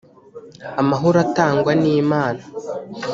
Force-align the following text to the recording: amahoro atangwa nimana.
amahoro 0.81 1.17
atangwa 1.25 1.71
nimana. 1.81 2.41